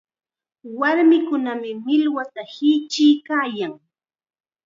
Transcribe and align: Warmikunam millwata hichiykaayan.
Warmikunam 0.79 1.61
millwata 1.85 2.41
hichiykaayan. 2.53 3.73